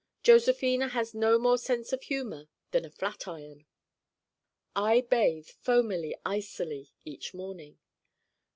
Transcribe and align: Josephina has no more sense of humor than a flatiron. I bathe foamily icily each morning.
Josephina 0.23 0.87
has 0.87 1.13
no 1.13 1.37
more 1.37 1.59
sense 1.59 1.93
of 1.93 2.01
humor 2.01 2.47
than 2.71 2.85
a 2.85 2.89
flatiron. 2.89 3.67
I 4.75 5.01
bathe 5.01 5.45
foamily 5.63 6.15
icily 6.25 6.89
each 7.05 7.35
morning. 7.35 7.77